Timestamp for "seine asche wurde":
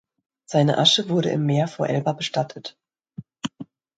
0.45-1.29